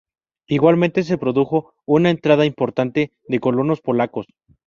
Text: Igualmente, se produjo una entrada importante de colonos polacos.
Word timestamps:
Igualmente, 0.47 1.03
se 1.03 1.19
produjo 1.19 1.75
una 1.85 2.09
entrada 2.09 2.45
importante 2.47 3.11
de 3.27 3.39
colonos 3.39 3.81
polacos. 3.81 4.25